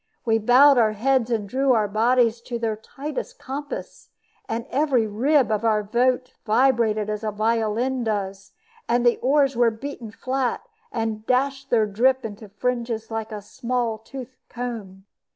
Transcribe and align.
We 0.25 0.39
bowed 0.39 0.79
our 0.79 0.93
heads 0.93 1.29
and 1.29 1.47
drew 1.47 1.73
our 1.73 1.87
bodies 1.87 2.41
to 2.49 2.57
their 2.57 2.75
tightest 2.75 3.37
compass, 3.37 4.09
and 4.49 4.65
every 4.71 5.05
rib 5.05 5.51
of 5.51 5.63
our 5.63 5.83
boat 5.83 6.33
vibrated 6.43 7.07
as 7.07 7.23
a 7.23 7.29
violin 7.29 8.03
does; 8.05 8.53
and 8.89 9.05
the 9.05 9.17
oars 9.17 9.55
were 9.55 9.69
beaten 9.69 10.09
flat, 10.09 10.63
and 10.91 11.23
dashed 11.27 11.69
their 11.69 11.85
drip 11.85 12.25
into 12.25 12.49
fringes 12.49 13.11
like 13.11 13.31
a 13.31 13.43
small 13.43 13.99
toothed 13.99 14.41
comb. 14.49 15.05